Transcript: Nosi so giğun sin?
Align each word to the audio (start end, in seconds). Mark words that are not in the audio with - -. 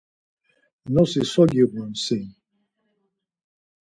Nosi 0.93 1.21
so 1.31 1.43
giğun 1.51 1.91
sin? 2.03 2.25